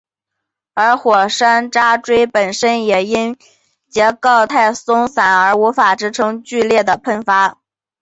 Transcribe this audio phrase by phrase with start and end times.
[0.73, 3.33] 而火山渣锥本身也因
[3.93, 7.59] 为构造太为松散而无法支撑剧烈的喷发。